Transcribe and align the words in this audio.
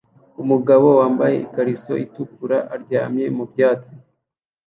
Umugabo 0.41 0.87
wambaye 0.99 1.35
ikariso 1.45 1.93
itukura 2.05 2.57
aryamye 2.75 3.25
mu 3.37 3.43
byatsi 3.51 3.93